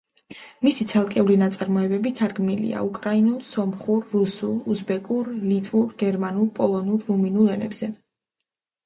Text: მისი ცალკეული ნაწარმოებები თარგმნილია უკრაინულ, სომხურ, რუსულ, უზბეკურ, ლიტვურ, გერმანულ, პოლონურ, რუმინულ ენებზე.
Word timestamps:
მისი 0.67 0.85
ცალკეული 0.91 1.33
ნაწარმოებები 1.41 2.11
თარგმნილია 2.19 2.81
უკრაინულ, 2.87 3.35
სომხურ, 3.49 3.99
რუსულ, 4.15 4.55
უზბეკურ, 4.77 5.29
ლიტვურ, 5.53 5.93
გერმანულ, 6.05 6.49
პოლონურ, 6.61 7.05
რუმინულ 7.11 7.53
ენებზე. 7.59 7.91